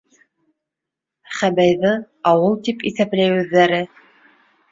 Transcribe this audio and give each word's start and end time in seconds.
Хэбэйҙы 1.41 1.91
ауыл 2.31 2.57
тип 2.69 2.81
иҫәпләй 2.93 3.35
үҙҙәре. 3.43 3.83